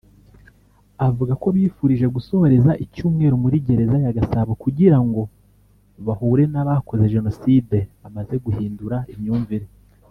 avuga 1.07 1.33
ko 1.41 1.47
bifuje 1.55 2.05
gusoreza 2.15 2.71
icyumweru 2.85 3.35
muri 3.43 3.57
Gereza 3.65 3.97
ya 4.05 4.15
Gasabo 4.17 4.51
kugirango 4.63 5.21
bahure 6.05 6.43
n’abakoze 6.53 7.03
jenoside 7.15 7.77
bamaze 8.01 8.35
guhindura 8.45 8.97
imyumvire 9.13 9.65